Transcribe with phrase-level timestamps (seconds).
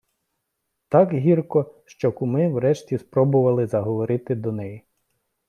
[0.89, 4.83] Так гірко, що куми врешті спробували заговорити до неї.